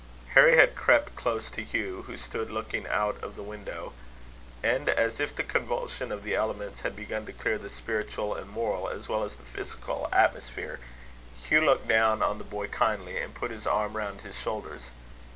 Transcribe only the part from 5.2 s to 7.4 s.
the convulsion of the elements had begun to